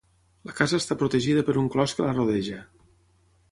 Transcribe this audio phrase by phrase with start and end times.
[0.49, 2.61] La casa està protegida per un clos que la rodeja.